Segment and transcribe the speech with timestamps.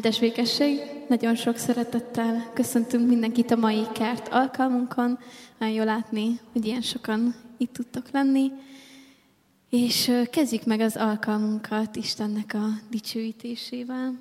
[0.00, 0.80] Áldás békesség!
[1.08, 5.18] Nagyon sok szeretettel köszöntünk mindenkit a mai kert alkalmunkon.
[5.58, 8.50] Nagyon jó látni, hogy ilyen sokan itt tudtok lenni.
[9.70, 14.18] És kezdjük meg az alkalmunkat Istennek a dicsőítésével.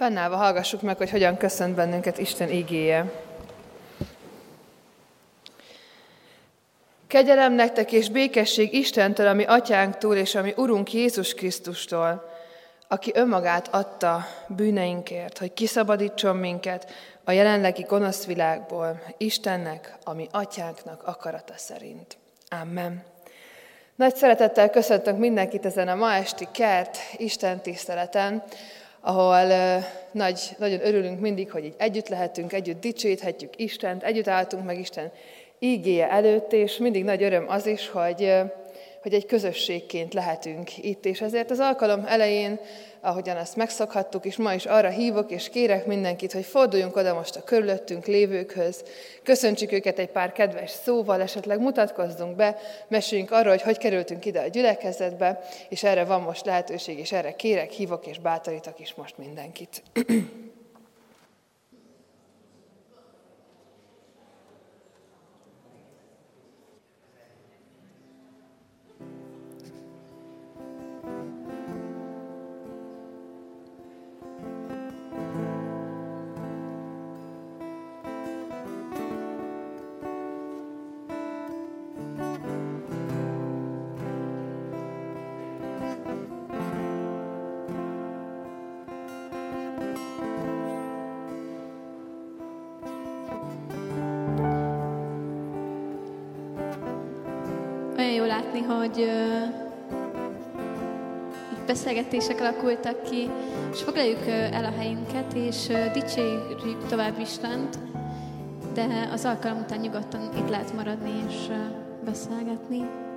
[0.00, 3.12] Fennállva hallgassuk meg, hogy hogyan köszönt bennünket Isten igéje.
[7.06, 12.30] Kegyelem nektek és békesség Istentől, ami atyánktól és ami Urunk Jézus Krisztustól,
[12.88, 16.92] aki önmagát adta bűneinkért, hogy kiszabadítson minket
[17.24, 22.16] a jelenlegi gonosz világból, Istennek, ami atyánknak akarata szerint.
[22.62, 23.02] Amen.
[23.94, 28.42] Nagy szeretettel köszöntök mindenkit ezen a ma esti kert Isten tiszteleten,
[29.00, 29.46] ahol
[30.12, 35.12] nagy, nagyon örülünk mindig, hogy így együtt lehetünk, együtt dicsőíthetjük Istent, együtt álltunk meg Isten
[35.58, 38.32] ígéje előtt, és mindig nagy öröm az is, hogy,
[39.02, 42.58] hogy egy közösségként lehetünk itt, és ezért az alkalom elején
[43.00, 47.36] ahogyan ezt megszokhattuk, és ma is arra hívok, és kérek mindenkit, hogy forduljunk oda most
[47.36, 48.84] a körülöttünk lévőkhöz,
[49.22, 52.56] köszöntsük őket egy pár kedves szóval, esetleg mutatkozzunk be,
[52.88, 57.36] meséljünk arról, hogy hogy kerültünk ide a gyülekezetbe, és erre van most lehetőség, és erre
[57.36, 59.82] kérek, hívok és bátorítok is most mindenkit.
[98.80, 98.98] hogy
[101.52, 103.30] itt beszélgetések alakultak ki,
[103.72, 107.78] és foglaljuk el a helyünket, és dicsérjük tovább Istent,
[108.74, 111.46] de az alkalom után nyugodtan itt lehet maradni és
[112.04, 113.09] beszélgetni.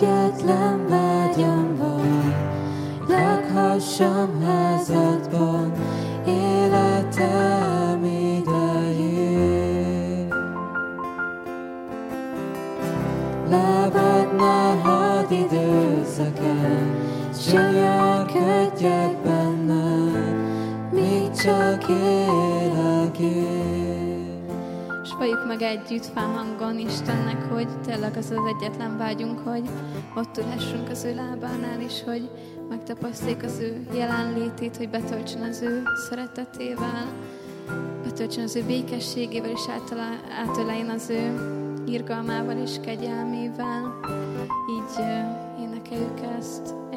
[0.00, 2.34] egyetlen vágyam van,
[3.08, 5.72] lakhassam házadban,
[6.26, 9.48] életem idején.
[13.50, 16.96] Lábad ne hadd időszakán,
[17.40, 20.36] se nyarkodjak bennem,
[20.92, 22.27] még csak én.
[25.60, 29.62] meg együtt felhangon Istennek, hogy tényleg az az egyetlen vágyunk, hogy
[30.16, 32.30] ott ülhessünk az ő lábánál, is, hogy
[32.68, 37.06] megtapasztjuk az ő jelenlétét, hogy betöltsön az ő szeretetével,
[38.02, 39.66] betöltsön az ő békességével, és
[40.46, 41.34] átöleljen az ő
[41.86, 44.00] irgalmával és kegyelmével.
[44.70, 45.04] Így
[45.60, 46.87] énekeljük ezt.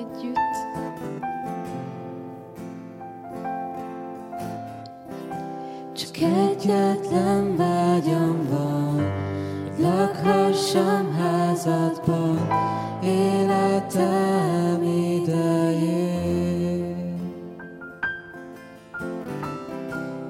[6.22, 12.48] Kegyetlen vágyam van, hogy lakhassam házadban,
[13.04, 16.16] életem idején.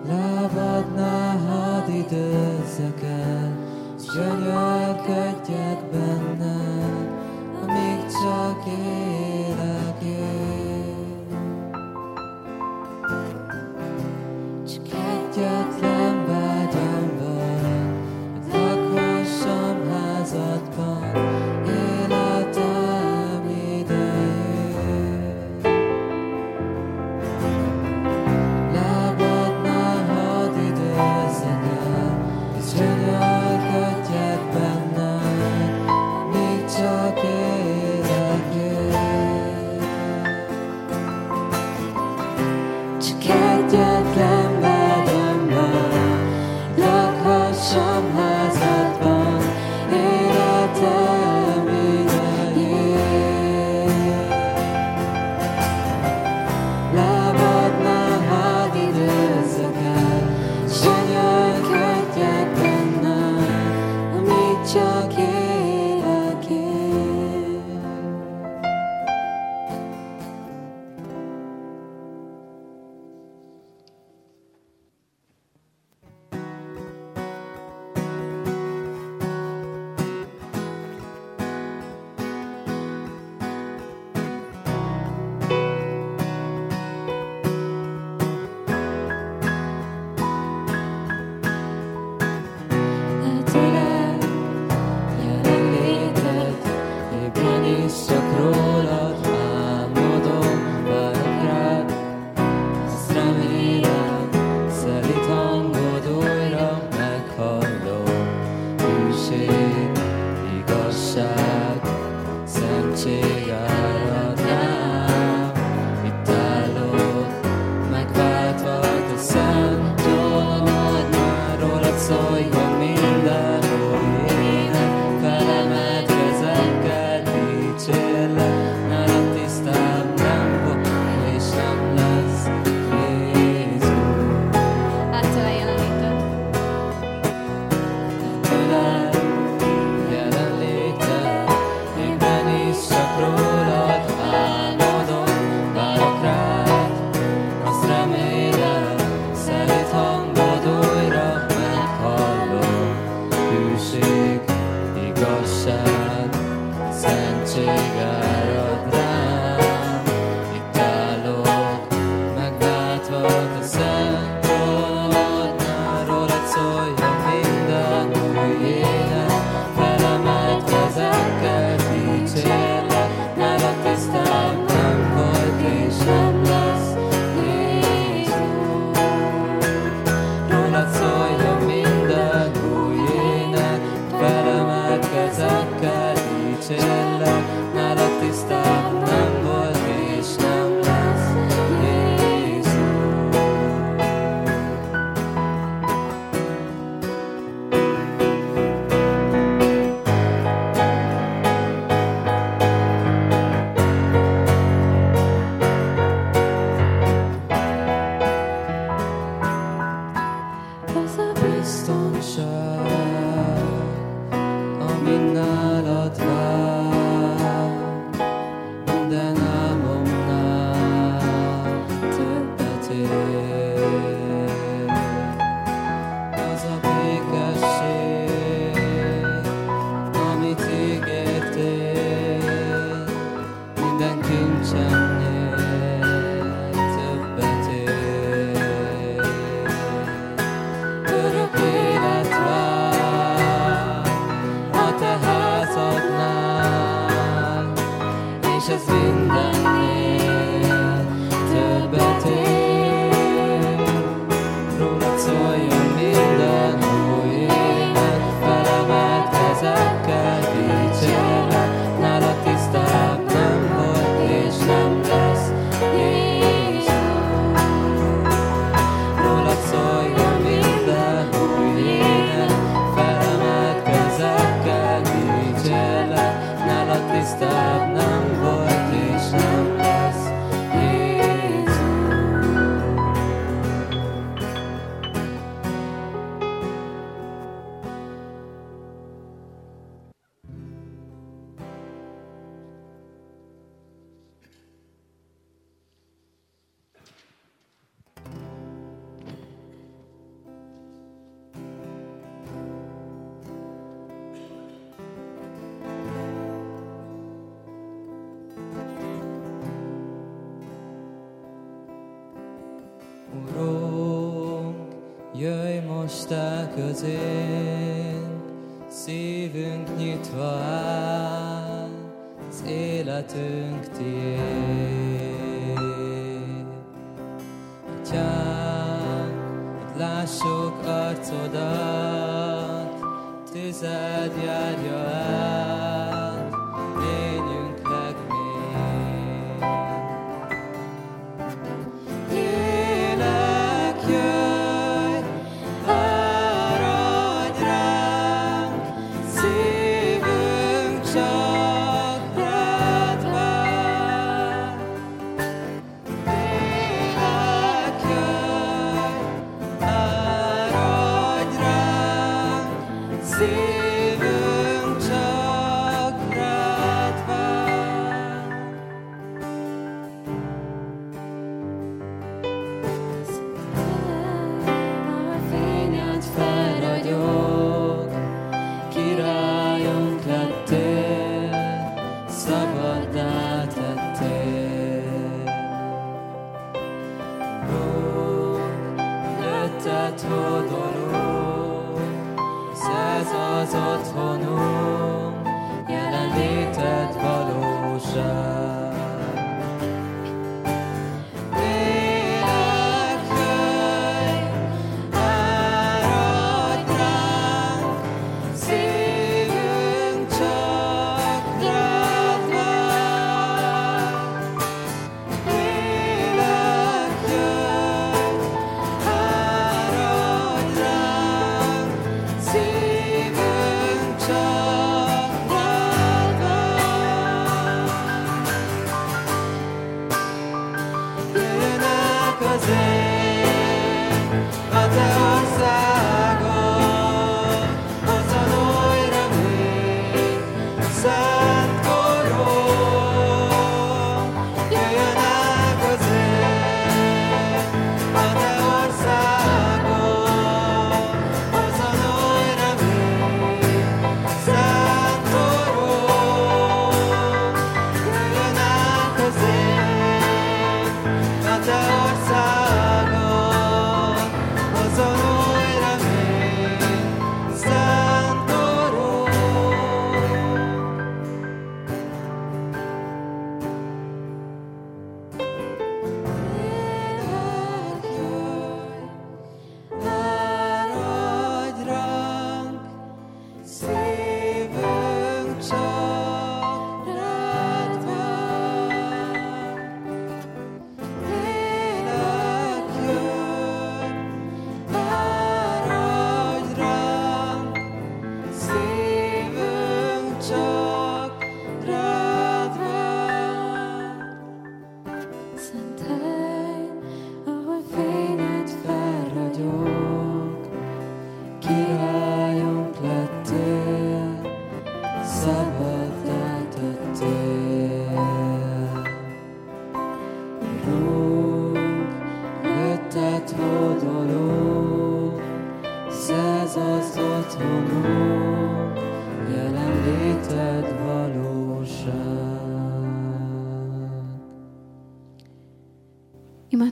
[0.07, 1.71] Lábadnál had.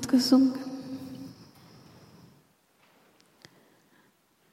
[0.10, 0.58] Imádkozzunk.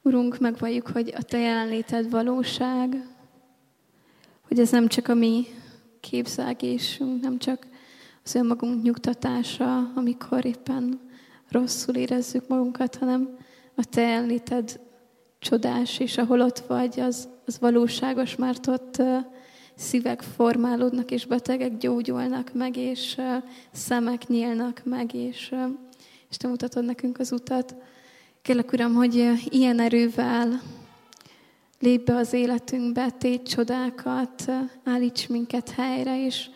[0.01, 3.07] Urunk, megvalljuk, hogy a Te jelenléted valóság,
[4.47, 5.45] hogy ez nem csak a mi
[5.99, 7.67] képzelgésünk, nem csak
[8.23, 10.99] az önmagunk nyugtatása, amikor éppen
[11.49, 13.37] rosszul érezzük magunkat, hanem
[13.75, 14.79] a Te jelenléted
[15.39, 19.01] csodás, és ahol ott vagy, az, az valóságos, mert ott
[19.77, 23.17] szívek formálódnak, és betegek gyógyulnak meg, és
[23.71, 25.55] szemek nyílnak meg, és,
[26.29, 27.75] és Te mutatod nekünk az utat.
[28.41, 30.61] Kérlek, Uram, hogy ilyen erővel
[31.79, 34.51] lép be az életünkbe, tégy csodákat,
[34.83, 36.49] állíts minket helyre, és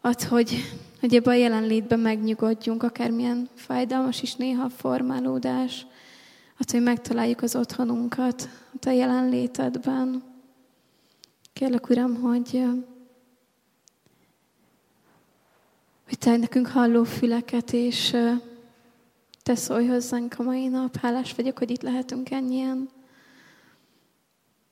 [0.00, 0.54] add, hogy,
[1.00, 5.86] hogy ebbe a jelenlétben megnyugodjunk, akármilyen fájdalmas is néha a formálódás,
[6.58, 10.33] add, hogy megtaláljuk az otthonunkat a Te jelenlétedben.
[11.54, 12.64] Kérlek, Uram, hogy,
[16.08, 18.16] hogy Te nekünk halló füleket, és
[19.42, 20.96] Te szólj hozzánk a mai nap.
[20.96, 22.90] Hálás vagyok, hogy itt lehetünk ennyien.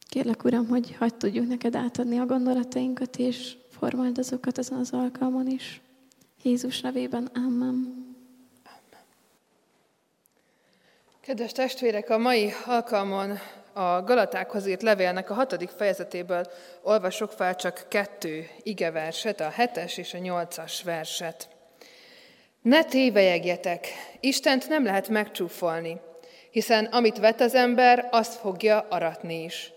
[0.08, 5.46] Kérlek, Uram, hogy hagyd tudjuk neked átadni a gondolatainkat, és formáld azokat ezen az alkalmon
[5.46, 5.80] is.
[6.42, 8.06] Jézus nevében, Amen.
[11.20, 13.38] Kedves testvérek, a mai alkalmon
[13.72, 16.46] a Galatákhoz írt levélnek a hatodik fejezetéből
[16.82, 21.48] olvasok fel csak kettő igeverset, a hetes és a nyolcas verset.
[22.62, 23.86] Ne tévejegjetek,
[24.20, 26.00] Istent nem lehet megcsúfolni,
[26.50, 29.72] hiszen amit vet az ember, azt fogja aratni is.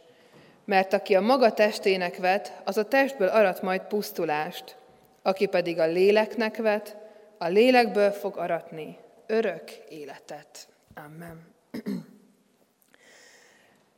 [0.65, 4.77] Mert aki a maga testének vet, az a testből arat majd pusztulást,
[5.21, 6.97] aki pedig a léleknek vet,
[7.37, 10.67] a lélekből fog aratni örök életet.
[10.95, 11.53] Amen.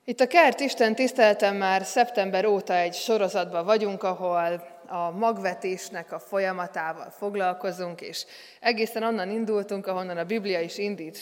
[0.10, 6.20] Itt a Kert Isten tiszteltem már szeptember óta egy sorozatban vagyunk, ahol a magvetésnek a
[6.20, 8.26] folyamatával foglalkozunk, és
[8.60, 11.17] egészen onnan indultunk, ahonnan a Biblia is indít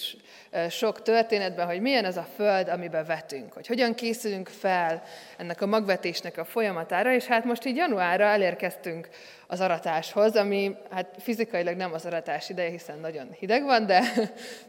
[0.69, 5.03] sok történetben, hogy milyen ez a föld, amiben vetünk, hogy hogyan készülünk fel
[5.37, 9.09] ennek a magvetésnek a folyamatára, és hát most így januárra elérkeztünk
[9.47, 14.03] az aratáshoz, ami hát fizikailag nem az aratás ideje, hiszen nagyon hideg van, de,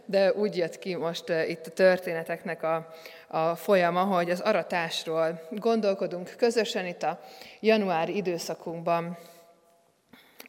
[0.04, 2.92] de úgy jött ki most itt a történeteknek a,
[3.28, 7.20] a folyama, hogy az aratásról gondolkodunk közösen itt a
[7.60, 9.18] januári időszakunkban.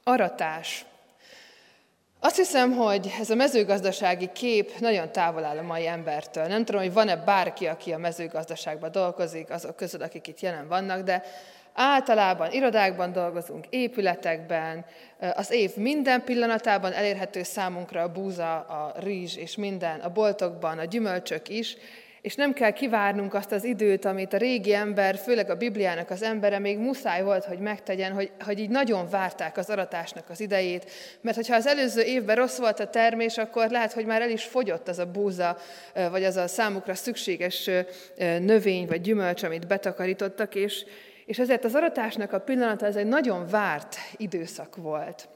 [0.04, 0.86] Aratás.
[2.20, 6.46] Azt hiszem, hogy ez a mezőgazdasági kép nagyon távol áll a mai embertől.
[6.46, 11.02] Nem tudom, hogy van-e bárki, aki a mezőgazdaságban dolgozik, azok közül, akik itt jelen vannak,
[11.02, 11.24] de
[11.80, 14.86] Általában irodákban dolgozunk, épületekben,
[15.34, 20.86] az év minden pillanatában elérhető számunkra a búza, a rizs és minden, a boltokban, a
[20.86, 21.78] gyümölcsök is,
[22.22, 26.24] és nem kell kivárnunk azt az időt, amit a régi ember, főleg a Bibliának az
[26.24, 30.92] embere még muszáj volt, hogy megtegyen, hogy, hogy így nagyon várták az aratásnak az idejét,
[31.22, 34.44] mert hogyha az előző évben rossz volt a termés, akkor lehet, hogy már el is
[34.44, 35.58] fogyott az a búza,
[35.94, 37.70] vagy az a számukra szükséges
[38.40, 40.86] növény vagy gyümölcs, amit betakarítottak, és,
[41.28, 45.28] és ezért az aratásnak a pillanata ez egy nagyon várt időszak volt.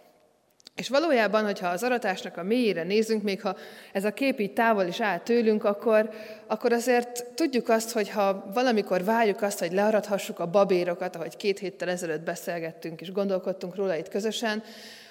[0.75, 3.56] És valójában, hogyha az aratásnak a mélyére nézünk, még ha
[3.93, 6.10] ez a kép így távol is áll tőlünk, akkor,
[6.47, 11.60] akkor azért tudjuk azt, hogy ha valamikor várjuk azt, hogy learathassuk a babérokat, ahogy két
[11.60, 14.63] héttel ezelőtt beszélgettünk és gondolkodtunk róla itt közösen,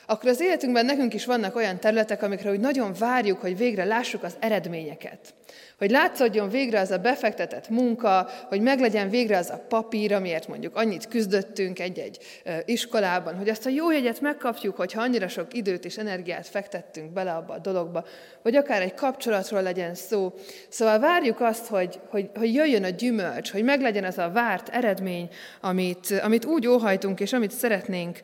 [0.06, 4.22] akkor az életünkben nekünk is vannak olyan területek, amikre úgy nagyon várjuk, hogy végre lássuk
[4.22, 5.34] az eredményeket.
[5.80, 10.76] Hogy látszódjon végre az a befektetett munka, hogy meglegyen végre az a papír, amiért mondjuk
[10.76, 12.18] annyit küzdöttünk egy-egy
[12.64, 17.32] iskolában, hogy azt a jó jegyet megkapjuk, hogyha annyira sok időt és energiát fektettünk bele
[17.32, 18.04] abba a dologba,
[18.42, 20.34] vagy akár egy kapcsolatról legyen szó.
[20.68, 25.28] Szóval várjuk azt, hogy, hogy, hogy jöjjön a gyümölcs, hogy meglegyen az a várt eredmény,
[25.60, 28.20] amit, amit úgy óhajtunk, és amit szeretnénk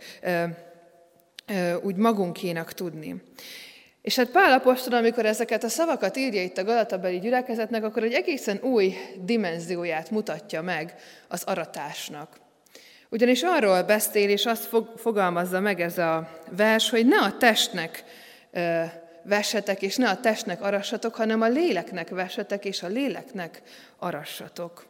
[1.82, 3.22] úgy magunkénak tudni.
[4.06, 8.12] És hát Pál apostol, amikor ezeket a szavakat írja itt a Galatabeli gyülekezetnek, akkor egy
[8.12, 10.94] egészen új dimenzióját mutatja meg
[11.28, 12.36] az aratásnak.
[13.10, 18.04] Ugyanis arról beszél, és azt fog, fogalmazza meg ez a vers, hogy ne a testnek
[18.52, 18.82] ö,
[19.78, 23.62] és ne a testnek arassatok, hanem a léleknek vessetek, és a léleknek
[23.98, 24.86] arassatok.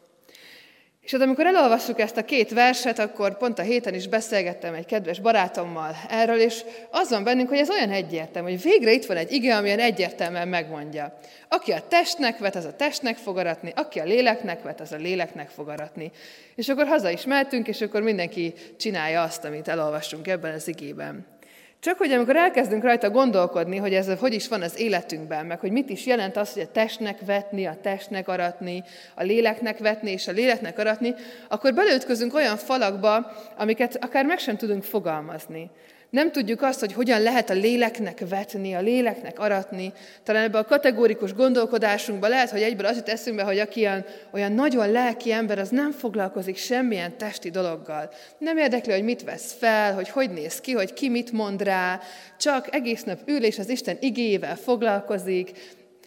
[1.06, 4.86] És hát amikor elolvassuk ezt a két verset, akkor pont a héten is beszélgettem egy
[4.86, 9.16] kedves barátommal erről, és az van bennünk, hogy ez olyan egyértelmű, hogy végre itt van
[9.16, 11.18] egy ige, amilyen egyértelműen megmondja.
[11.48, 14.96] Aki a testnek vet, az a testnek fog aratni, aki a léleknek vet, az a
[14.96, 16.10] léleknek fog aratni.
[16.54, 21.35] És akkor haza is mehetünk, és akkor mindenki csinálja azt, amit elolvastunk ebben az igében.
[21.80, 25.70] Csak hogy amikor elkezdünk rajta gondolkodni, hogy ez hogy is van az életünkben, meg hogy
[25.70, 28.82] mit is jelent az, hogy a testnek vetni, a testnek aratni,
[29.14, 31.14] a léleknek vetni és a léleknek aratni,
[31.48, 35.70] akkor belőtközünk olyan falakba, amiket akár meg sem tudunk fogalmazni.
[36.10, 39.92] Nem tudjuk azt, hogy hogyan lehet a léleknek vetni, a léleknek aratni.
[40.22, 44.52] Talán ebben a kategórikus gondolkodásunkban lehet, hogy egyből az jut eszünkbe, hogy aki olyan, olyan
[44.52, 48.10] nagyon lelki ember, az nem foglalkozik semmilyen testi dologgal.
[48.38, 52.00] Nem érdekli, hogy mit vesz fel, hogy hogy néz ki, hogy ki mit mond rá,
[52.38, 55.50] csak egész nap ül és az Isten igével foglalkozik,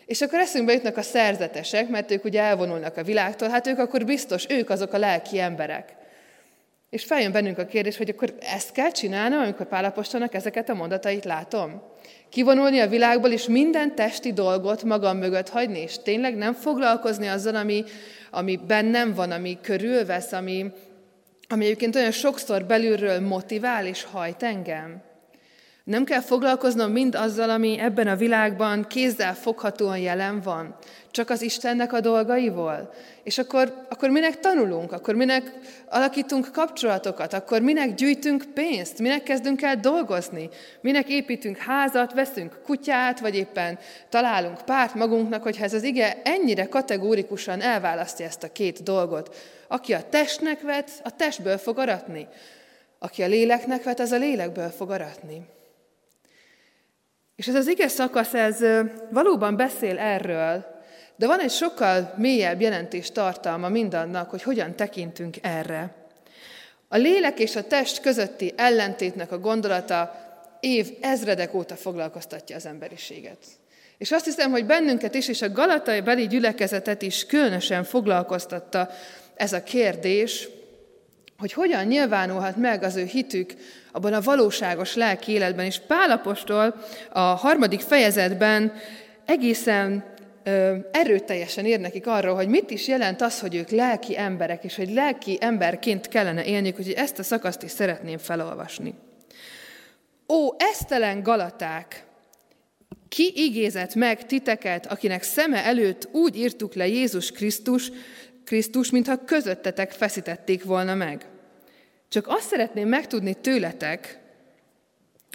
[0.05, 4.05] és akkor eszünkbe jutnak a szerzetesek, mert ők ugye elvonulnak a világtól, hát ők akkor
[4.05, 5.98] biztos, ők azok a lelki emberek.
[6.89, 11.25] És feljön bennünk a kérdés, hogy akkor ezt kell csinálnom, amikor Pálapostolnak ezeket a mondatait
[11.25, 11.81] látom?
[12.29, 17.55] Kivonulni a világból, és minden testi dolgot magam mögött hagyni, és tényleg nem foglalkozni azzal,
[17.55, 17.83] ami,
[18.31, 20.65] ami bennem van, ami körülvesz, ami,
[21.47, 25.01] ami egyébként olyan sokszor belülről motivál és hajt engem.
[25.83, 30.75] Nem kell foglalkoznom mind azzal, ami ebben a világban kézzel foghatóan jelen van,
[31.11, 32.93] csak az Istennek a dolgaival.
[33.23, 35.53] És akkor, akkor minek tanulunk, akkor minek
[35.89, 40.49] alakítunk kapcsolatokat, akkor minek gyűjtünk pénzt, minek kezdünk el dolgozni,
[40.81, 46.67] minek építünk házat, veszünk kutyát, vagy éppen találunk párt magunknak, hogyha ez az ige ennyire
[46.67, 49.35] kategórikusan elválasztja ezt a két dolgot.
[49.67, 52.27] Aki a testnek vet, a testből fog aratni.
[52.99, 55.41] Aki a léleknek vet, az a lélekből fog aratni.
[57.35, 58.65] És ez az ige szakasz, ez
[59.09, 60.78] valóban beszél erről,
[61.19, 65.93] De van egy sokkal mélyebb jelentés tartalma mindannak, hogy hogyan tekintünk erre.
[66.87, 70.15] A lélek és a test közötti ellentétnek a gondolata
[70.59, 73.37] év ezredek óta foglalkoztatja az emberiséget.
[73.97, 78.89] És azt hiszem, hogy bennünket is, és a galatai beli gyülekezetet is különösen foglalkoztatta
[79.35, 80.49] ez a kérdés,
[81.37, 83.53] hogy hogyan nyilvánulhat meg az ő hitük
[83.91, 85.65] abban a valóságos lelki életben.
[85.65, 86.75] És Pálapostól
[87.09, 88.73] a harmadik fejezetben
[89.25, 90.08] egészen
[90.91, 94.93] erőteljesen ér nekik arról, hogy mit is jelent az, hogy ők lelki emberek, és hogy
[94.93, 98.93] lelki emberként kellene élniük, úgyhogy ezt a szakaszt is szeretném felolvasni.
[100.27, 102.03] Ó, esztelen Galaták!
[103.09, 107.91] Ki igézett meg titeket, akinek szeme előtt úgy írtuk le Jézus Krisztus,
[108.45, 111.25] Krisztus, mintha közöttetek feszítették volna meg.
[112.09, 114.19] Csak azt szeretném megtudni tőletek,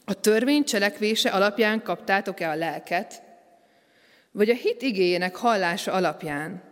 [0.04, 3.22] a törvény cselekvése alapján kaptátok-e a lelket,
[4.34, 6.62] vagy a hit igéjének hallása alapján?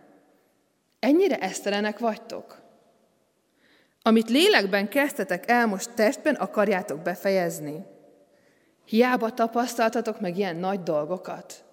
[0.99, 2.61] Ennyire esztelenek vagytok?
[4.01, 7.85] Amit lélekben kezdtetek el, most testben akarjátok befejezni?
[8.85, 11.63] Hiába tapasztaltatok meg ilyen nagy dolgokat?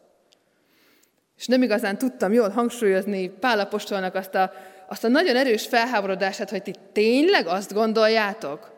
[1.37, 4.53] És nem igazán tudtam jól hangsúlyozni Pálapostolnak azt a,
[4.88, 8.72] azt a nagyon erős felháborodását, hogy ti tényleg azt gondoljátok,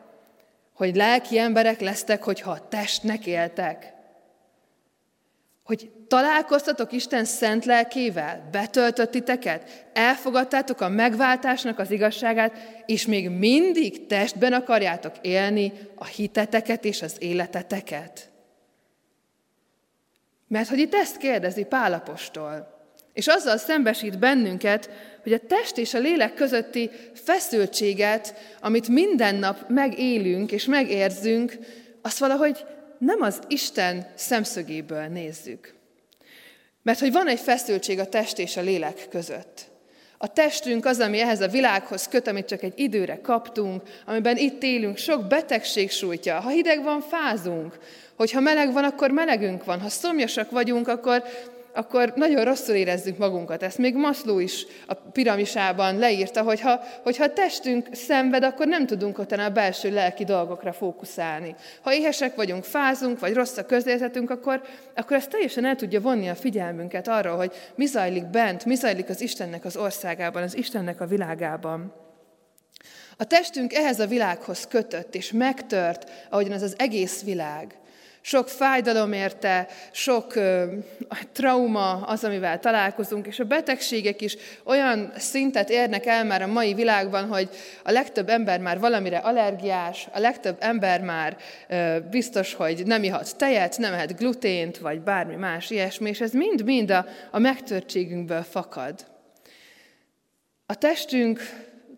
[0.73, 3.92] hogy lelki emberek lesztek, hogyha a testnek éltek.
[5.63, 9.39] Hogy találkoztatok Isten szent lelkével, betöltött
[9.93, 17.15] elfogadtátok a megváltásnak az igazságát, és még mindig testben akarjátok élni a hiteteket és az
[17.19, 18.31] életeteket.
[20.47, 22.73] Mert hogy itt ezt kérdezi Pálapostól,
[23.13, 24.89] és azzal szembesít bennünket,
[25.23, 31.57] hogy a test és a lélek közötti feszültséget, amit minden nap megélünk és megérzünk,
[32.01, 32.65] azt valahogy
[33.05, 35.73] nem az Isten szemszögéből nézzük.
[36.83, 39.71] Mert hogy van egy feszültség a test és a lélek között.
[40.17, 44.63] A testünk az, ami ehhez a világhoz köt, amit csak egy időre kaptunk, amiben itt
[44.63, 46.39] élünk, sok betegség sújtja.
[46.39, 47.77] Ha hideg van, fázunk.
[48.15, 49.81] Hogyha meleg van, akkor melegünk van.
[49.81, 51.23] Ha szomjasak vagyunk, akkor
[51.73, 53.63] akkor nagyon rosszul érezzük magunkat.
[53.63, 58.85] Ezt még Maszló is a piramisában leírta, hogy ha, hogyha a testünk szenved, akkor nem
[58.85, 61.55] tudunk utána a belső lelki dolgokra fókuszálni.
[61.81, 64.61] Ha éhesek vagyunk, fázunk, vagy rossz a közérzetünk, akkor,
[64.95, 69.09] akkor ez teljesen el tudja vonni a figyelmünket arra, hogy mi zajlik bent, mi zajlik
[69.09, 71.93] az Istennek az országában, az Istennek a világában.
[73.17, 77.77] A testünk ehhez a világhoz kötött és megtört, ahogyan az az egész világ.
[78.25, 80.73] Sok fájdalom érte, sok ö,
[81.31, 86.73] trauma az, amivel találkozunk, és a betegségek is olyan szintet érnek el már a mai
[86.73, 87.49] világban, hogy
[87.83, 93.37] a legtöbb ember már valamire allergiás, a legtöbb ember már ö, biztos, hogy nem ihat
[93.37, 99.05] tejet, nem ehet glutént, vagy bármi más ilyesmi, és ez mind-mind a, a megtörtségünkből fakad.
[100.65, 101.39] A testünk,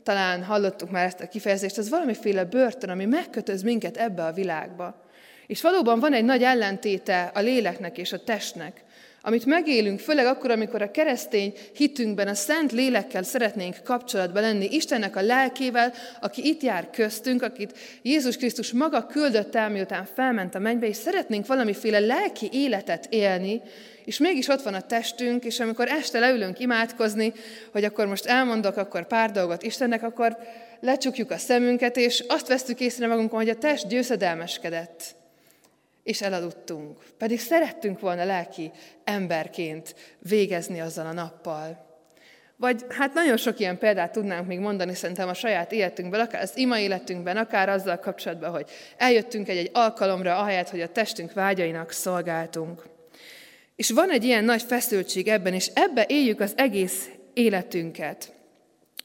[0.03, 5.03] talán hallottuk már ezt a kifejezést, az valamiféle börtön, ami megkötöz minket ebbe a világba.
[5.47, 8.83] És valóban van egy nagy ellentéte a léleknek és a testnek,
[9.27, 15.15] amit megélünk, főleg akkor, amikor a keresztény hitünkben a szent lélekkel szeretnénk kapcsolatban lenni, Istennek
[15.15, 20.59] a lelkével, aki itt jár köztünk, akit Jézus Krisztus maga küldött el, miután felment a
[20.59, 23.61] mennybe, és szeretnénk valamiféle lelki életet élni,
[24.03, 27.33] és mégis ott van a testünk, és amikor este leülünk imádkozni,
[27.71, 30.37] hogy akkor most elmondok akkor pár dolgot Istennek, akkor
[30.79, 35.15] lecsukjuk a szemünket, és azt vesztük észre magunkon, hogy a test győzedelmeskedett
[36.05, 36.97] és elaludtunk.
[37.17, 38.71] Pedig szerettünk volna lelki
[39.03, 41.85] emberként végezni azzal a nappal.
[42.57, 46.57] Vagy hát nagyon sok ilyen példát tudnánk még mondani szerintem a saját életünkben, akár az
[46.57, 52.83] ima életünkben, akár azzal kapcsolatban, hogy eljöttünk egy-egy alkalomra, ahelyett, hogy a testünk vágyainak szolgáltunk.
[53.75, 58.33] És van egy ilyen nagy feszültség ebben, és ebbe éljük az egész életünket.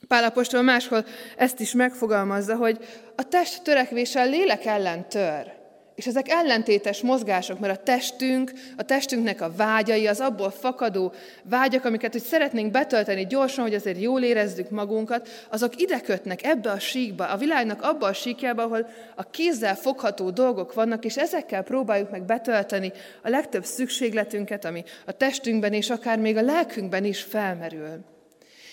[0.08, 1.04] Pálapostól máshol
[1.36, 2.78] ezt is megfogalmazza, hogy
[3.16, 5.59] a test törekvése a lélek ellen tör.
[6.00, 11.84] És ezek ellentétes mozgások, mert a testünk, a testünknek a vágyai, az abból fakadó vágyak,
[11.84, 16.78] amiket hogy szeretnénk betölteni gyorsan, hogy azért jól érezzük magunkat, azok ide kötnek ebbe a
[16.78, 22.10] síkba, a világnak abba a síkjába, ahol a kézzel fogható dolgok vannak, és ezekkel próbáljuk
[22.10, 28.19] meg betölteni a legtöbb szükségletünket, ami a testünkben és akár még a lelkünkben is felmerül.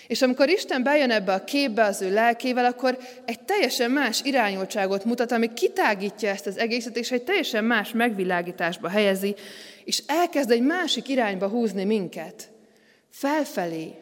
[0.07, 5.05] És amikor Isten bejön ebbe a képbe az ő lelkével, akkor egy teljesen más irányultságot
[5.05, 9.35] mutat, ami kitágítja ezt az egészet, és egy teljesen más megvilágításba helyezi,
[9.83, 12.49] és elkezd egy másik irányba húzni minket.
[13.09, 13.93] Felfelé,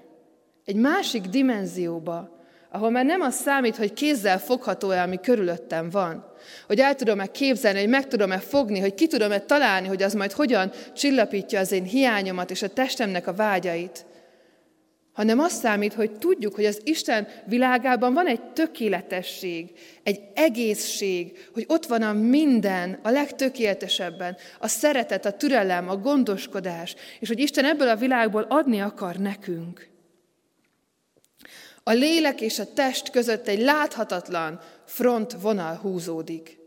[0.65, 2.35] egy másik dimenzióba,
[2.71, 6.25] ahol már nem az számít, hogy kézzel fogható-e, ami körülöttem van,
[6.67, 10.31] hogy el tudom-e képzelni, hogy meg tudom-e fogni, hogy ki tudom-e találni, hogy az majd
[10.31, 14.05] hogyan csillapítja az én hiányomat és a testemnek a vágyait,
[15.15, 19.71] hanem az számít, hogy tudjuk, hogy az Isten világában van egy tökéletesség,
[20.03, 26.95] egy egészség, hogy ott van a minden, a legtökéletesebben, a szeretet, a türelem, a gondoskodás,
[27.19, 29.87] és hogy Isten ebből a világból adni akar nekünk.
[31.83, 36.57] A lélek és a test között egy láthatatlan frontvonal húzódik.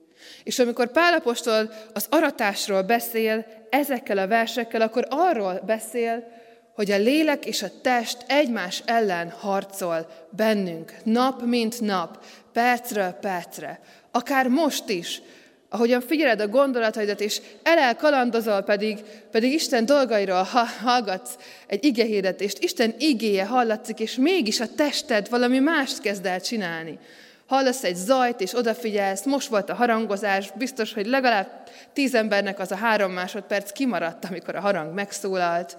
[0.42, 6.37] És amikor Pálapostól az aratásról beszél ezekkel a versekkel, akkor arról beszél,
[6.78, 13.80] hogy a lélek és a test egymás ellen harcol bennünk, nap mint nap, percről percre.
[14.10, 15.22] Akár most is,
[15.68, 18.98] ahogyan figyeled a gondolataidat, és elel kalandozol, pedig,
[19.30, 20.48] pedig Isten dolgairól
[20.82, 21.36] hallgatsz
[21.66, 26.98] egy igehirdetést, Isten igéje hallatszik, és mégis a tested valami mást kezd el csinálni.
[27.46, 31.48] Hallasz egy zajt, és odafigyelsz, most volt a harangozás, biztos, hogy legalább
[31.92, 35.76] tíz embernek az a három másodperc kimaradt, amikor a harang megszólalt.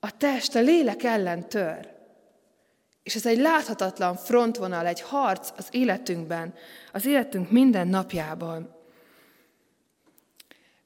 [0.00, 1.88] A test, a lélek ellen tör.
[3.02, 6.54] És ez egy láthatatlan frontvonal, egy harc az életünkben,
[6.92, 8.74] az életünk minden napjában.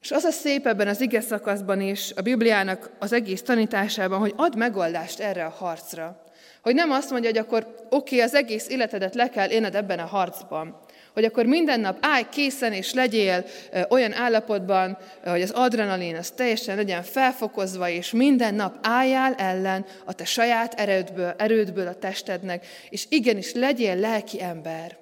[0.01, 4.33] És az a szép ebben az ige szakaszban is, a Bibliának az egész tanításában, hogy
[4.37, 6.25] ad megoldást erre a harcra.
[6.63, 9.99] Hogy nem azt mondja, hogy akkor oké, okay, az egész életedet le kell élned ebben
[9.99, 10.79] a harcban.
[11.15, 13.45] Hogy akkor minden nap állj készen, és legyél
[13.89, 20.13] olyan állapotban, hogy az adrenalin az teljesen legyen felfokozva, és minden nap álljál ellen a
[20.13, 24.97] te saját erődből, erődből a testednek, és igenis legyél lelki ember.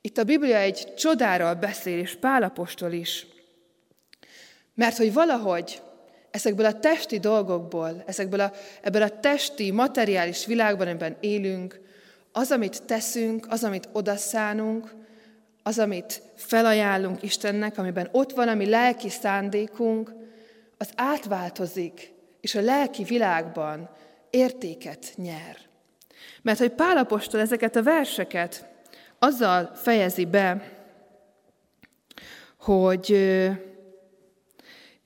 [0.00, 3.26] Itt a Biblia egy csodáról beszél, és Pálapostól is.
[4.74, 5.80] Mert hogy valahogy
[6.30, 11.80] ezekből a testi dolgokból, ezekből a, ebből a testi, materiális világban, amiben élünk,
[12.32, 14.97] az, amit teszünk, az, amit odaszánunk,
[15.62, 20.12] az, amit felajánlunk Istennek, amiben ott van a mi lelki szándékunk,
[20.78, 23.90] az átváltozik, és a lelki világban
[24.30, 25.56] értéket nyer.
[26.42, 28.68] Mert hogy Pálapostól ezeket a verseket
[29.18, 30.72] azzal fejezi be,
[32.58, 33.10] hogy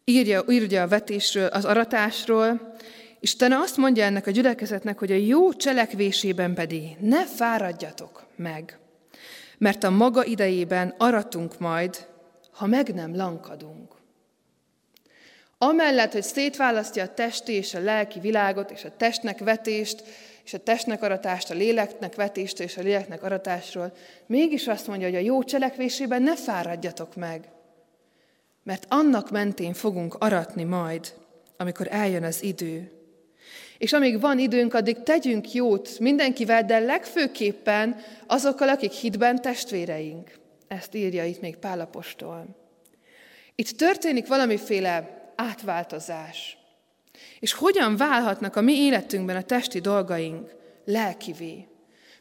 [0.05, 2.75] írja, írja a vetésről, az aratásról,
[3.21, 8.79] Isten azt mondja ennek a gyülekezetnek, hogy a jó cselekvésében pedig ne fáradjatok meg,
[9.63, 12.07] mert a maga idejében aratunk majd,
[12.51, 13.95] ha meg nem lankadunk.
[15.59, 20.03] Amellett, hogy szétválasztja a testi és a lelki világot, és a testnek vetést,
[20.45, 23.93] és a testnek aratást, a léleknek vetést és a léleknek aratásról,
[24.27, 27.49] mégis azt mondja, hogy a jó cselekvésében ne fáradjatok meg,
[28.63, 31.13] mert annak mentén fogunk aratni majd,
[31.57, 33.02] amikor eljön az idő.
[33.83, 40.31] És amíg van időnk, addig tegyünk jót mindenkivel, de legfőképpen azokkal, akik hitben testvéreink.
[40.69, 42.47] Ezt írja itt még Pálapostól.
[43.55, 46.59] Itt történik valamiféle átváltozás.
[47.41, 51.67] És hogyan válhatnak a mi életünkben a testi dolgaink lelkivé?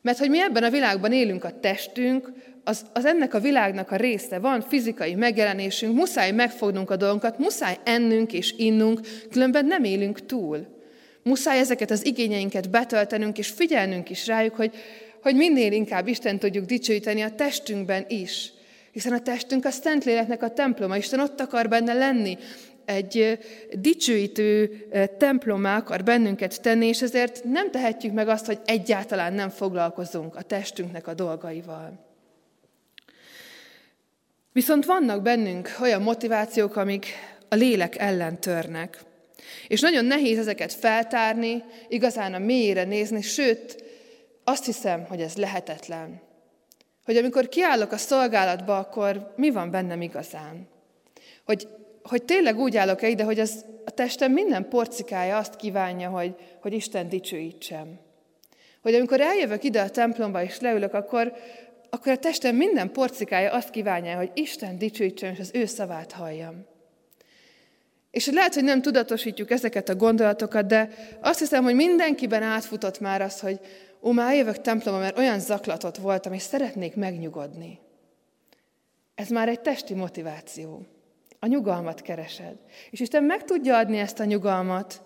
[0.02, 2.32] Mert hogy mi ebben a világban élünk, a testünk,
[2.64, 4.40] az, az ennek a világnak a része.
[4.40, 10.80] Van fizikai megjelenésünk, muszáj megfognunk a dolgokat, muszáj ennünk és innunk, különben nem élünk túl.
[11.24, 14.76] Muszáj ezeket az igényeinket betöltenünk, és figyelnünk is rájuk, hogy,
[15.22, 18.54] hogy minél inkább Isten tudjuk dicsőíteni a testünkben is.
[18.92, 22.38] Hiszen a testünk a Szentléleknek a temploma, Isten ott akar benne lenni,
[22.86, 23.40] egy
[23.72, 24.70] dicsőítő
[25.18, 30.42] templomá akar bennünket tenni, és ezért nem tehetjük meg azt, hogy egyáltalán nem foglalkozunk a
[30.42, 32.10] testünknek a dolgaival.
[34.52, 37.06] Viszont vannak bennünk olyan motivációk, amik
[37.50, 39.00] a lélek ellen törnek.
[39.68, 43.84] És nagyon nehéz ezeket feltárni, igazán a mélyére nézni, sőt,
[44.44, 46.22] azt hiszem, hogy ez lehetetlen.
[47.06, 50.68] Hogy amikor kiállok a szolgálatba, akkor mi van bennem igazán?
[51.46, 51.68] Hogy
[52.04, 56.74] hogy tényleg úgy állok-e ide, hogy az, a testem minden porcikája azt kívánja, hogy, hogy
[56.74, 58.00] Isten dicsőítsem.
[58.82, 61.34] Hogy amikor eljövök ide a templomba és leülök, akkor,
[61.90, 66.66] akkor a testem minden porcikája azt kívánja, hogy Isten dicsőítsem, és az ő szavát halljam.
[68.12, 70.90] És lehet, hogy nem tudatosítjuk ezeket a gondolatokat, de
[71.22, 73.60] azt hiszem, hogy mindenkiben átfutott már az, hogy
[74.02, 77.80] ó, már jövök templomba, mert olyan zaklatott voltam, és szeretnék megnyugodni.
[79.16, 80.86] Ez már egy testi motiváció.
[81.40, 82.56] A nyugalmat keresed.
[82.90, 85.02] És Isten meg tudja adni ezt a nyugalmat,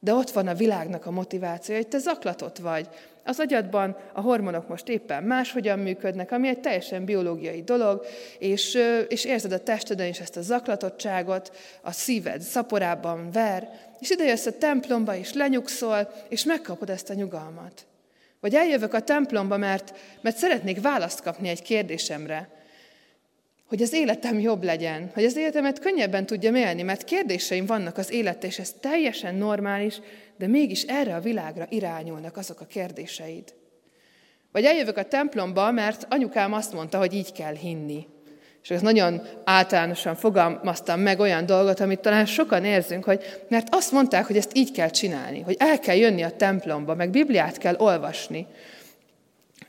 [0.00, 2.88] de ott van a világnak a motivációja, hogy te zaklatott vagy.
[3.26, 8.06] Az agyadban a hormonok most éppen máshogyan működnek, ami egy teljesen biológiai dolog,
[8.38, 13.68] és, és érzed a testeden is ezt a zaklatottságot, a szíved szaporában ver,
[14.00, 17.86] és ide jössz a templomba, és lenyugszol, és megkapod ezt a nyugalmat.
[18.40, 22.48] Vagy eljövök a templomba, mert, mert szeretnék választ kapni egy kérdésemre,
[23.68, 28.12] hogy az életem jobb legyen, hogy az életemet könnyebben tudjam élni, mert kérdéseim vannak az
[28.12, 30.00] élettel, és ez teljesen normális,
[30.38, 33.54] de mégis erre a világra irányulnak azok a kérdéseid.
[34.52, 38.06] Vagy eljövök a templomba, mert anyukám azt mondta, hogy így kell hinni.
[38.62, 43.92] És ez nagyon általánosan fogalmaztam meg olyan dolgot, amit talán sokan érzünk, hogy mert azt
[43.92, 47.74] mondták, hogy ezt így kell csinálni, hogy el kell jönni a templomba, meg Bibliát kell
[47.78, 48.46] olvasni.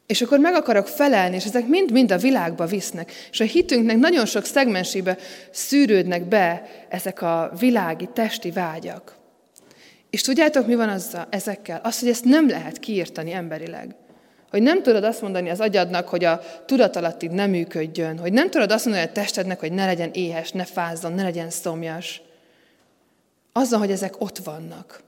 [0.06, 3.12] És akkor meg akarok felelni, és ezek mind-mind a világba visznek.
[3.32, 5.18] És a hitünknek nagyon sok szegmensébe
[5.52, 9.17] szűrődnek be ezek a világi, testi vágyak.
[10.10, 11.80] És tudjátok, mi van azzal, ezekkel?
[11.84, 13.96] Az, hogy ezt nem lehet kiírtani emberileg.
[14.50, 18.72] Hogy nem tudod azt mondani az agyadnak, hogy a tudatalattid nem működjön, hogy nem tudod
[18.72, 22.22] azt mondani a testednek, hogy ne legyen éhes, ne fázzon, ne legyen szomjas.
[23.52, 25.02] Azzal, hogy ezek ott vannak.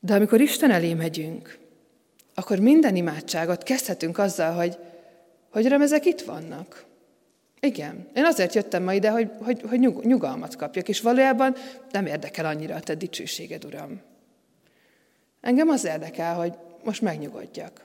[0.00, 1.58] De amikor Isten elé megyünk,
[2.34, 4.78] akkor minden imádságot kezdhetünk azzal, hogy,
[5.50, 6.84] hogy Uram, ezek itt vannak.
[7.64, 11.56] Igen, én azért jöttem ma ide, hogy, hogy, hogy nyug, nyugalmat kapjak, és valójában
[11.90, 14.00] nem érdekel annyira a te dicsőséged, Uram.
[15.40, 16.52] Engem az érdekel, hogy
[16.84, 17.80] most megnyugodjak.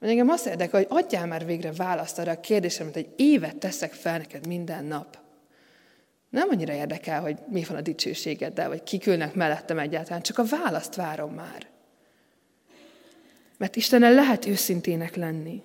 [0.00, 3.92] Engem azt érdekel, hogy adjál már végre választ arra a kérdésre, hogy egy évet teszek
[3.92, 5.18] fel neked minden nap.
[6.30, 10.94] Nem annyira érdekel, hogy mi van a dicsőségeddel, vagy kikülnek mellettem egyáltalán, csak a választ
[10.94, 11.66] várom már.
[13.58, 15.62] Mert Istennel lehet őszintének lenni.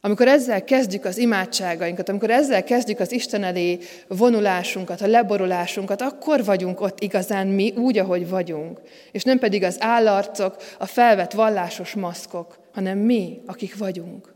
[0.00, 3.78] Amikor ezzel kezdjük az imádságainkat, amikor ezzel kezdjük az Isten elé
[4.08, 8.80] vonulásunkat, a leborulásunkat, akkor vagyunk ott igazán mi, úgy, ahogy vagyunk.
[9.12, 14.34] És nem pedig az állarcok, a felvett vallásos maszkok, hanem mi, akik vagyunk.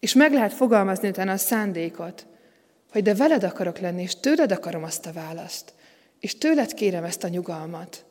[0.00, 2.26] És meg lehet fogalmazni utána a szándékot,
[2.92, 5.72] hogy de veled akarok lenni, és tőled akarom azt a választ,
[6.20, 8.04] és tőled kérem ezt a nyugalmat.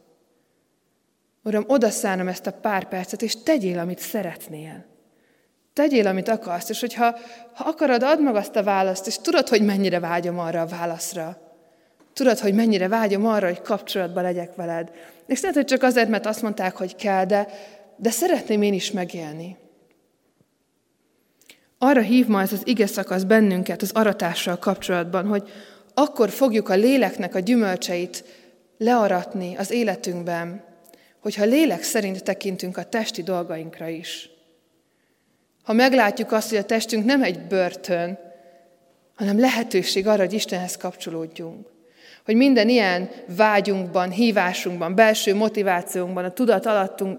[1.43, 4.88] Uram, odaszánom ezt a pár percet, és tegyél, amit szeretnél.
[5.73, 7.17] Tegyél, amit akarsz, és hogyha
[7.53, 11.37] ha akarod, add meg azt a választ, és tudod, hogy mennyire vágyom arra a válaszra.
[12.13, 14.91] Tudod, hogy mennyire vágyom arra, hogy kapcsolatban legyek veled.
[15.27, 17.47] És lehet, hogy csak azért, mert azt mondták, hogy kell, de,
[17.97, 19.57] de szeretném én is megélni.
[21.77, 25.49] Arra hív ma ez az ige szakasz bennünket az aratással kapcsolatban, hogy
[25.93, 28.23] akkor fogjuk a léleknek a gyümölcseit
[28.77, 30.63] learatni az életünkben,
[31.19, 34.29] hogyha lélek szerint tekintünk a testi dolgainkra is.
[35.69, 38.17] Ha meglátjuk azt, hogy a testünk nem egy börtön,
[39.15, 41.67] hanem lehetőség arra, hogy Istenhez kapcsolódjunk.
[42.25, 46.33] Hogy minden ilyen vágyunkban, hívásunkban, belső motivációnkban, a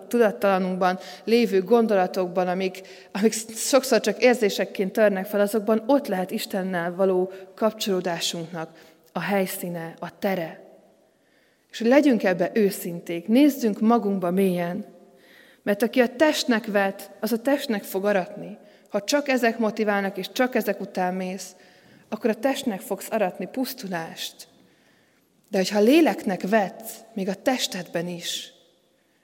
[0.08, 2.80] tudattalanunkban lévő gondolatokban, amik,
[3.12, 8.70] amik sokszor csak érzésekként törnek fel, azokban ott lehet Istennel való kapcsolódásunknak
[9.12, 10.60] a helyszíne, a tere.
[11.70, 14.98] És hogy legyünk ebbe őszinték, nézzünk magunkba mélyen,
[15.62, 18.58] mert aki a testnek vet, az a testnek fog aratni.
[18.88, 21.56] Ha csak ezek motiválnak, és csak ezek után mész,
[22.08, 24.48] akkor a testnek fogsz aratni pusztulást.
[25.48, 28.52] De hogyha a léleknek vetsz, még a testedben is,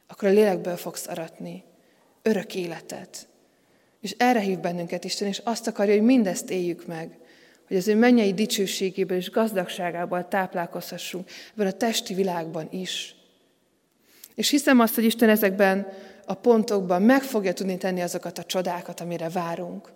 [0.07, 1.65] akkor a lélekből fogsz aratni
[2.23, 3.29] örök életet.
[4.01, 7.19] És erre hív bennünket Isten, és azt akarja, hogy mindezt éljük meg,
[7.67, 13.15] hogy az ő mennyei dicsőségéből és gazdagságából táplálkozhassunk ebben a testi világban is.
[14.35, 15.87] És hiszem azt, hogy Isten ezekben
[16.27, 19.93] a pontokban meg fogja tudni tenni azokat a csodákat, amire várunk.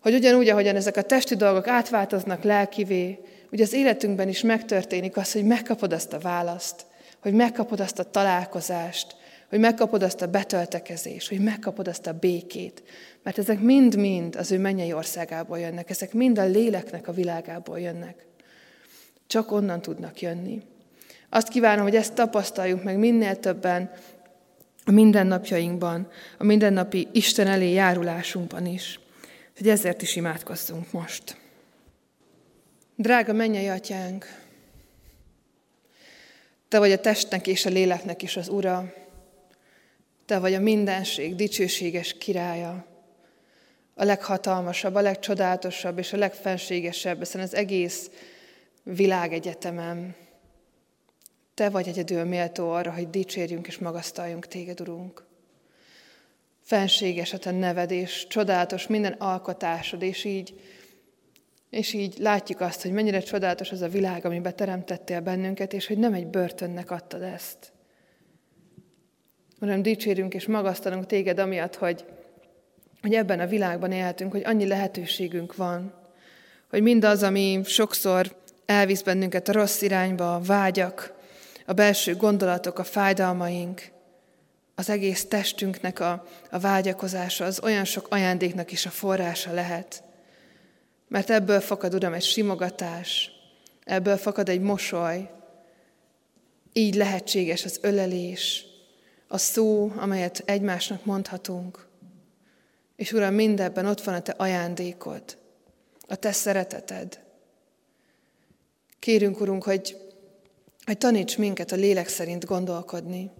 [0.00, 3.18] Hogy ugyanúgy, ahogyan ezek a testi dolgok átváltoznak lelkivé,
[3.48, 6.86] hogy az életünkben is megtörténik az, hogy megkapod azt a választ,
[7.20, 9.16] hogy megkapod azt a találkozást,
[9.48, 12.82] hogy megkapod azt a betöltekezést, hogy megkapod azt a békét.
[13.22, 18.26] Mert ezek mind-mind az ő mennyei országából jönnek, ezek mind a léleknek a világából jönnek.
[19.26, 20.62] Csak onnan tudnak jönni.
[21.28, 23.90] Azt kívánom, hogy ezt tapasztaljuk meg minél többen
[24.88, 26.08] a mindennapjainkban,
[26.38, 29.00] a mindennapi Isten elé járulásunkban is.
[29.56, 31.36] Hogy ezért is imádkozzunk most.
[32.96, 34.44] Drága mennyei atyánk,
[36.68, 38.92] te vagy a testnek és a léleknek is az Ura,
[40.26, 42.86] te vagy a mindenség dicsőséges királya,
[43.94, 48.10] a leghatalmasabb, a legcsodálatosabb és a legfenségesebb ezen az egész
[48.82, 50.14] világegyetemen.
[51.56, 55.24] Te vagy egyedül méltó arra, hogy dicsérjünk és magasztaljunk téged, Urunk.
[56.62, 60.60] Fenséges a te neved, és csodálatos minden alkotásod, és így,
[61.70, 65.98] és így látjuk azt, hogy mennyire csodálatos az a világ, amiben teremtettél bennünket, és hogy
[65.98, 67.72] nem egy börtönnek adtad ezt.
[69.60, 72.04] Uram, dicsérünk és magasztalunk téged amiatt, hogy,
[73.02, 75.94] hogy ebben a világban élhetünk, hogy annyi lehetőségünk van,
[76.70, 78.36] hogy mindaz, ami sokszor
[78.66, 81.15] elvisz bennünket a rossz irányba, a vágyak,
[81.66, 83.90] a belső gondolatok, a fájdalmaink,
[84.74, 90.02] az egész testünknek a, a vágyakozása, az olyan sok ajándéknak is a forrása lehet.
[91.08, 93.30] Mert ebből fakad, Uram, egy simogatás,
[93.84, 95.30] ebből fakad egy mosoly,
[96.72, 98.64] így lehetséges az ölelés,
[99.28, 101.86] a szó, amelyet egymásnak mondhatunk.
[102.96, 105.22] És Uram, mindebben ott van a Te ajándékod,
[106.08, 107.20] a Te szereteted.
[108.98, 110.05] Kérünk, Urunk, hogy,
[110.86, 113.30] hogy taníts minket a lélek szerint gondolkodni,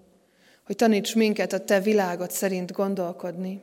[0.66, 3.62] hogy taníts minket a Te világot szerint gondolkodni,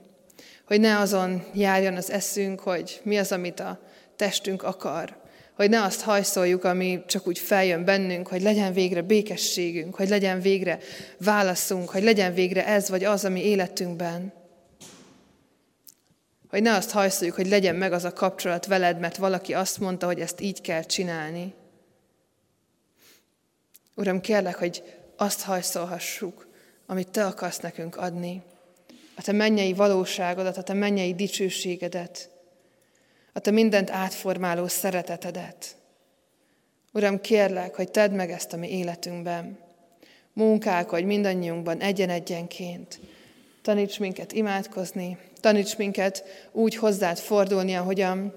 [0.68, 3.80] hogy ne azon járjon az eszünk, hogy mi az, amit a
[4.16, 5.22] testünk akar,
[5.56, 10.42] hogy ne azt hajszoljuk, ami csak úgy feljön bennünk, hogy legyen végre békességünk, hogy legyen
[10.42, 10.80] végre
[11.18, 14.34] válaszunk, hogy legyen végre ez vagy az, ami életünkben.
[16.50, 20.06] Hogy ne azt hajszoljuk, hogy legyen meg az a kapcsolat veled, mert valaki azt mondta,
[20.06, 21.54] hogy ezt így kell csinálni.
[23.96, 24.84] Uram, kérlek, hogy
[25.18, 26.48] azt hajszolhassuk,
[26.86, 28.42] amit Te akarsz nekünk adni.
[29.16, 32.30] A Te mennyei valóságodat, a Te mennyei dicsőségedet,
[33.34, 35.76] a Te mindent átformáló szeretetedet.
[36.94, 39.58] Uram, kérlek, hogy tedd meg ezt a mi életünkben.
[40.34, 43.00] Munkálkodj mindannyiunkban egyen-egyenként.
[43.62, 48.36] Taníts minket imádkozni, taníts minket úgy hozzád fordulni, ahogyan,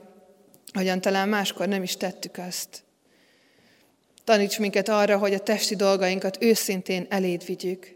[0.73, 2.85] ahogyan talán máskor nem is tettük azt.
[4.27, 7.95] Taníts minket arra, hogy a testi dolgainkat őszintén eléd vigyük.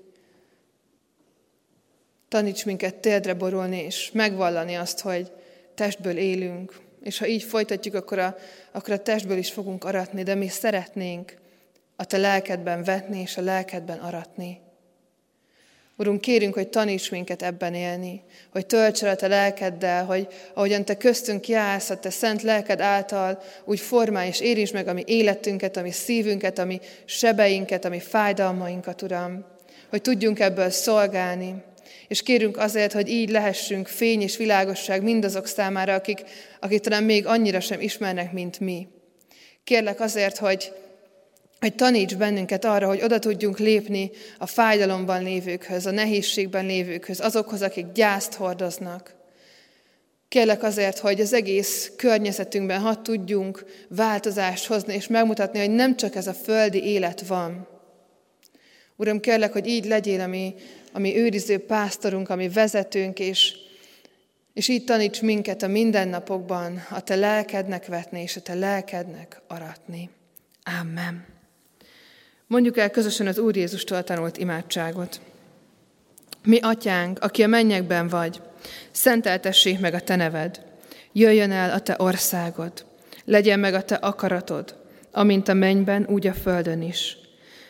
[2.29, 5.33] Taníts minket térdre borulni és megvallani azt, hogy
[5.75, 8.37] testből élünk, és ha így folytatjuk, akkor a,
[8.71, 11.35] akkor a testből is fogunk aratni, de mi szeretnénk
[11.97, 14.61] a te lelkedben vetni, és a lelkedben aratni.
[16.01, 18.23] Urunk, kérünk, hogy taníts minket ebben élni,
[18.53, 22.81] hogy tölts el a te lelkeddel, hogy ahogyan te köztünk jársz, a te szent lelked
[22.81, 27.85] által úgy formálj és érints meg a mi életünket, a mi szívünket, a mi sebeinket,
[27.85, 29.45] a mi fájdalmainkat, Uram,
[29.91, 31.55] hogy tudjunk ebből szolgálni,
[32.09, 36.23] és kérünk azért, hogy így lehessünk fény és világosság mindazok számára, akik,
[36.61, 38.89] akik talán még annyira sem ismernek, mint mi.
[39.65, 40.73] Kérlek azért, hogy,
[41.61, 47.63] hogy taníts bennünket arra, hogy oda tudjunk lépni a fájdalomban lévőkhöz, a nehézségben lévőkhöz, azokhoz,
[47.63, 49.15] akik gyászt hordoznak.
[50.29, 56.15] Kérlek azért, hogy az egész környezetünkben hadd tudjunk változást hozni, és megmutatni, hogy nem csak
[56.15, 57.69] ez a földi élet van.
[58.97, 60.55] Uram, kérlek, hogy így legyél a mi
[60.93, 63.55] ami őriző pásztorunk, ami vezetőnk, és,
[64.53, 70.11] és így taníts minket a mindennapokban a te lelkednek vetni, és a te lelkednek aratni.
[70.81, 71.40] Amen.
[72.51, 75.21] Mondjuk el közösen az Úr Jézustól tanult imádságot.
[76.45, 78.41] Mi, atyánk, aki a mennyekben vagy,
[78.91, 80.63] szenteltessék meg a te neved,
[81.13, 82.73] jöjjön el a te országod,
[83.25, 84.77] legyen meg a te akaratod,
[85.13, 87.17] amint a mennyben, úgy a földön is.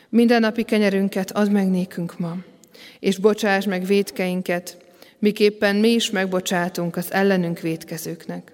[0.09, 2.37] Minden napi kenyerünket add meg nékünk ma,
[3.01, 4.77] és bocsáss meg védkeinket,
[5.19, 8.53] miképpen mi is megbocsátunk az ellenünk védkezőknek.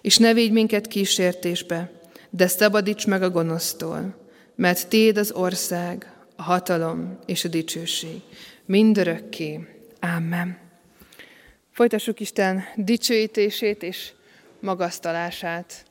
[0.00, 1.90] És ne védj minket kísértésbe,
[2.30, 4.20] de szabadíts meg a gonosztól,
[4.60, 8.20] mert Téd az ország, a hatalom és a dicsőség.
[8.64, 9.68] Mindörökké.
[10.00, 10.58] Amen.
[11.70, 14.12] Folytassuk Isten dicsőítését és
[14.60, 15.84] magasztalását.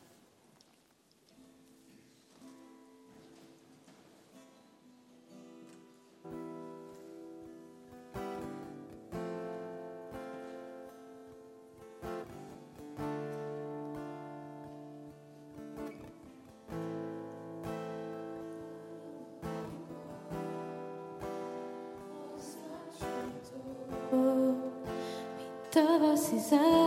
[26.50, 26.79] sun.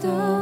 [0.00, 0.37] 도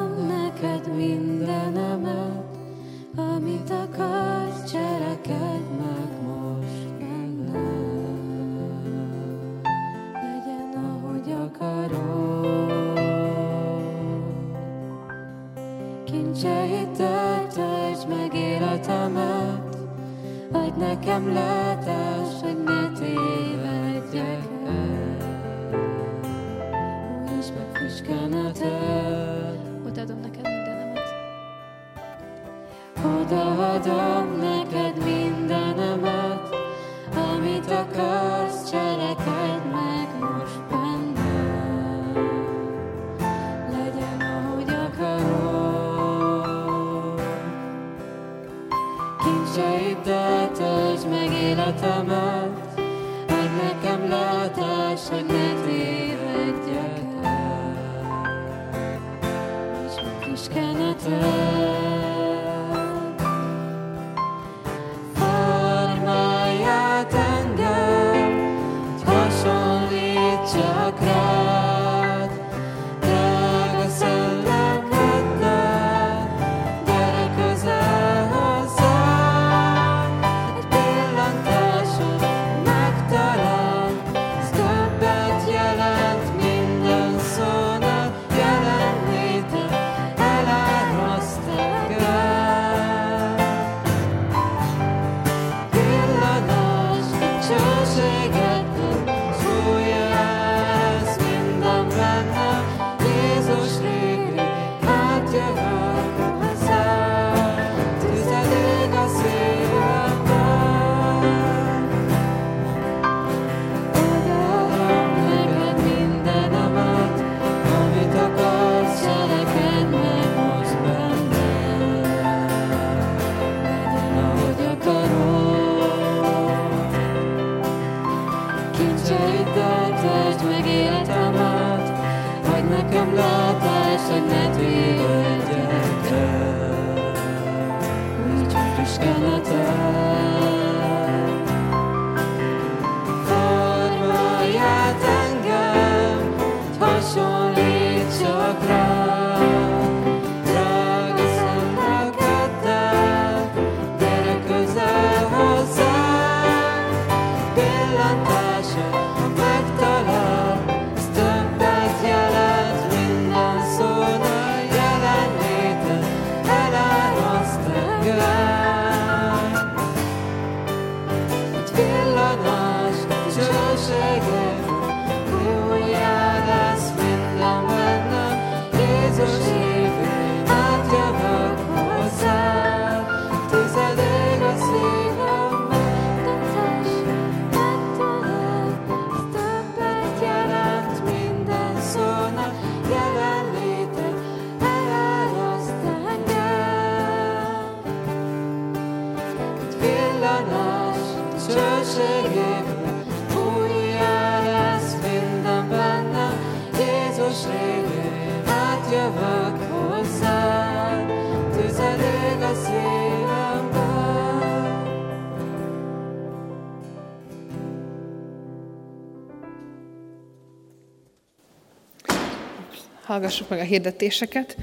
[223.16, 224.56] hallgassuk meg a hirdetéseket.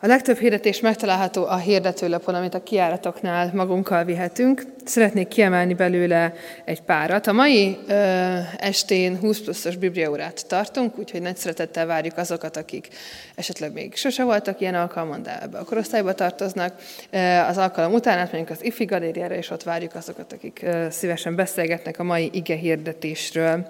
[0.00, 4.62] A legtöbb hirdetés megtalálható a hirdetőlapon, amit a kiáratoknál magunkkal vihetünk.
[4.84, 6.32] Szeretnék kiemelni belőle
[6.64, 7.26] egy párat.
[7.26, 12.88] A mai ö, estén 20 pluszos bibliaórát tartunk, úgyhogy nagy szeretettel várjuk azokat, akik
[13.34, 16.74] esetleg még sose voltak ilyen alkalmon, de ebbe a korosztályba tartoznak.
[17.48, 22.02] Az alkalom után átmegyünk az IFI galériára, és ott várjuk azokat, akik szívesen beszélgetnek a
[22.02, 23.66] mai ige hirdetésről.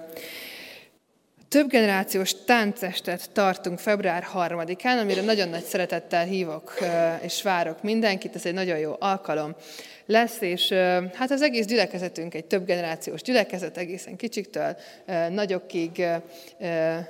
[1.49, 6.73] Több generációs táncestet tartunk február 3-án, amire nagyon nagy szeretettel hívok
[7.21, 9.55] és várok mindenkit, ez egy nagyon jó alkalom
[10.05, 10.71] lesz, és
[11.13, 14.77] hát az egész gyülekezetünk egy több generációs gyülekezet, egészen kicsiktől
[15.29, 16.05] nagyokig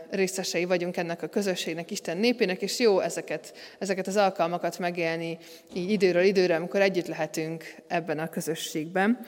[0.10, 5.38] részesei vagyunk ennek a közösségnek, Isten népének, és jó ezeket, ezeket az alkalmakat megélni
[5.74, 9.20] így időről időre, amikor együtt lehetünk ebben a közösségben.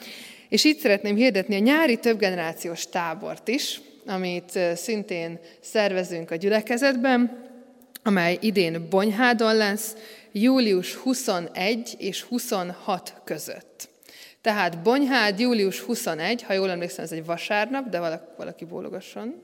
[0.49, 7.49] És itt szeretném hirdetni a nyári többgenerációs tábort is, amit szintén szervezünk a gyülekezetben,
[8.04, 9.95] amely idén Bonyhádon lesz,
[10.32, 13.89] július 21 és 26 között.
[14.41, 19.41] Tehát Bonyhád július 21, ha jól emlékszem, ez egy vasárnap, de valaki, valaki bólogasson.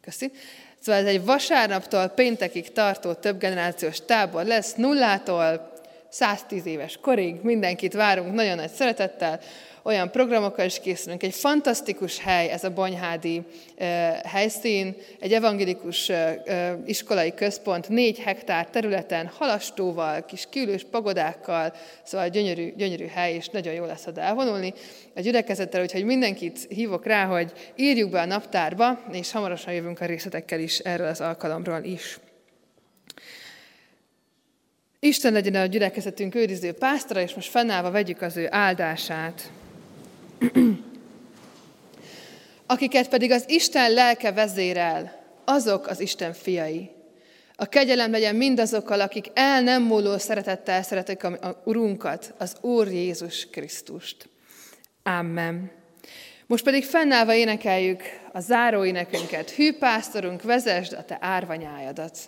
[0.00, 0.30] Köszi.
[0.78, 5.72] Szóval ez egy vasárnaptól péntekig tartó több generációs tábor lesz, nullától
[6.08, 9.40] 110 éves korig, mindenkit várunk nagyon nagy szeretettel,
[9.82, 11.22] olyan programokkal is készülünk.
[11.22, 13.42] Egy fantasztikus hely ez a Bonyhádi
[14.24, 16.10] helyszín, egy evangélikus
[16.86, 23.74] iskolai központ, négy hektár területen, halastóval, kis kiülős pagodákkal, szóval gyönyörű, gyönyörű hely, és nagyon
[23.74, 24.74] jó lesz oda elvonulni.
[25.14, 30.06] A gyülekezettel, úgyhogy mindenkit hívok rá, hogy írjuk be a naptárba, és hamarosan jövünk a
[30.06, 32.18] részletekkel is erről az alkalomról is.
[35.00, 39.50] Isten legyen a gyülekezetünk őriző pásztora, és most fennállva vegyük az ő áldását.
[42.66, 46.90] Akiket pedig az Isten lelke vezérel, azok az Isten fiai.
[47.56, 53.46] A kegyelem legyen mindazokkal, akik el nem múló szeretettel szeretik a Urunkat, az Úr Jézus
[53.50, 54.28] Krisztust.
[55.02, 55.70] Amen.
[56.46, 59.50] Most pedig fennállva énekeljük a záró énekünket.
[59.50, 62.18] Hű pásztorunk, vezesd a te árvanyájadat.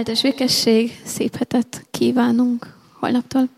[0.00, 3.48] Áldás békesség, szép hetet kívánunk holnaptól.